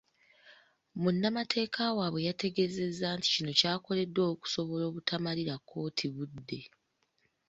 [1.01, 6.59] Munnamateeka waabwe yategeezezza nti kino kyakoleddwa okusobola obutamalira kkooti budde.